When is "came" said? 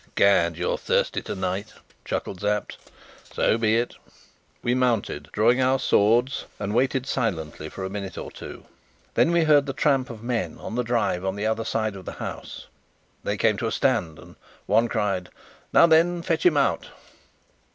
13.37-13.57